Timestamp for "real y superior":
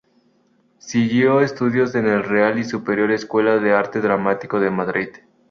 2.23-3.11